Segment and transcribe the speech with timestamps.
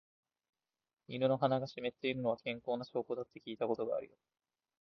[1.09, 4.13] 犬の鼻が湿っているのは、健康な証拠だって聞いたことあるよ。